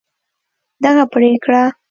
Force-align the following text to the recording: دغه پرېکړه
دغه 0.83 1.03
پرېکړه 1.13 1.63